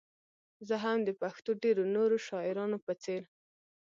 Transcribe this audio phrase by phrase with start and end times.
[0.67, 3.21] زه هم د پښتو ډېرو نورو شاعرانو په څېر.